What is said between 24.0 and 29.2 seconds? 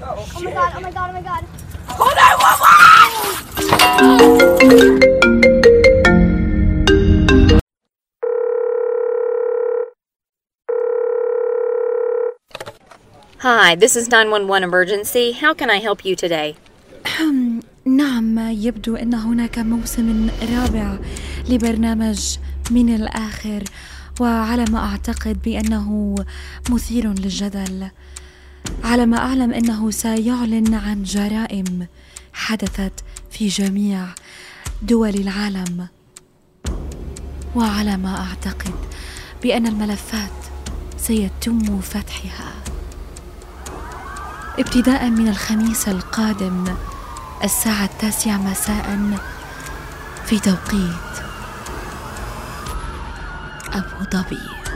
وعلى ما أعتقد بأنه مثير للجدل على ما